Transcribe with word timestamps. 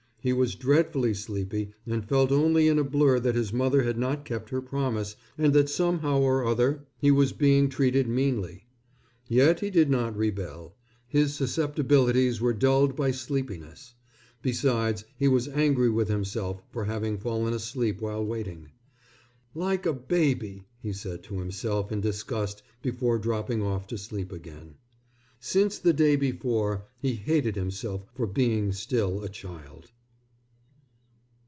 He 0.23 0.33
was 0.33 0.53
dreadfully 0.53 1.15
sleepy 1.15 1.71
and 1.87 2.07
felt 2.07 2.31
only 2.31 2.67
in 2.67 2.77
a 2.77 2.83
blur 2.83 3.19
that 3.21 3.33
his 3.33 3.51
mother 3.51 3.81
had 3.81 3.97
not 3.97 4.23
kept 4.23 4.51
her 4.51 4.61
promise 4.61 5.15
and 5.35 5.51
that 5.55 5.67
somehow 5.67 6.19
or 6.19 6.45
other 6.45 6.85
he 6.99 7.09
was 7.09 7.33
being 7.33 7.69
treated 7.69 8.07
meanly. 8.07 8.67
Yet 9.27 9.61
he 9.61 9.71
did 9.71 9.89
not 9.89 10.15
rebel. 10.15 10.75
His 11.07 11.33
susceptibilities 11.33 12.39
were 12.39 12.53
dulled 12.53 12.95
by 12.95 13.09
sleepiness. 13.09 13.95
Besides, 14.43 15.05
he 15.17 15.27
was 15.27 15.47
angry 15.47 15.89
with 15.89 16.07
himself 16.09 16.61
for 16.69 16.85
having 16.85 17.17
fallen 17.17 17.51
asleep 17.51 17.99
while 17.99 18.23
waiting. 18.23 18.69
"Like 19.55 19.87
a 19.87 19.93
baby," 19.93 20.61
he 20.83 20.93
said 20.93 21.23
to 21.23 21.39
himself 21.39 21.91
in 21.91 21.99
disgust 21.99 22.61
before 22.83 23.17
dropping 23.17 23.63
off 23.63 23.87
to 23.87 23.97
sleep 23.97 24.31
again. 24.31 24.75
Since 25.39 25.79
the 25.79 25.93
day 25.93 26.15
before 26.15 26.85
he 26.99 27.13
hated 27.15 27.55
himself 27.55 28.03
for 28.13 28.27
being 28.27 28.71
still 28.71 29.23
a 29.23 29.27
child. 29.27 29.89